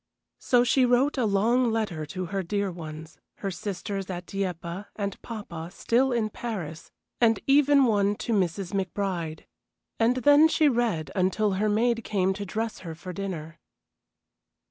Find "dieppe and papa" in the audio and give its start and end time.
4.25-5.69